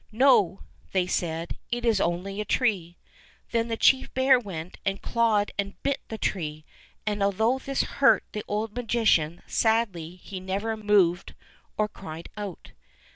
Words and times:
"No," 0.11 0.61
they 0.93 1.05
said, 1.05 1.59
"it 1.69 1.85
is 1.85 2.01
only 2.01 2.41
a 2.41 2.43
tree." 2.45 2.97
Then 3.51 3.67
the 3.67 3.77
chief 3.77 4.11
bear 4.15 4.39
went 4.39 4.79
and 4.83 4.99
clawed 4.99 5.51
and 5.59 5.75
bit 5.83 5.99
the 6.07 6.17
tree, 6.17 6.65
and 7.05 7.21
although 7.21 7.59
this 7.59 7.83
hurt 7.83 8.23
the 8.31 8.43
old 8.47 8.75
magician 8.75 9.43
sadly 9.45 10.15
he 10.15 10.39
never 10.39 10.75
moved 10.75 11.35
or 11.77 11.87
cried 11.87 12.29
out. 12.35 12.71